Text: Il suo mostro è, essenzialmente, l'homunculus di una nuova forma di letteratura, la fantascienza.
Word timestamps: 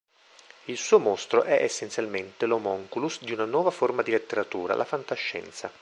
Il 0.65 0.77
suo 0.77 0.97
mostro 0.97 1.43
è, 1.43 1.61
essenzialmente, 1.61 2.47
l'homunculus 2.47 3.21
di 3.21 3.33
una 3.33 3.45
nuova 3.45 3.69
forma 3.69 4.01
di 4.01 4.09
letteratura, 4.09 4.73
la 4.73 4.83
fantascienza. 4.83 5.71